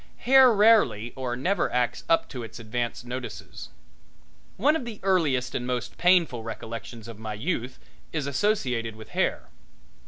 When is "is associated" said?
8.11-8.95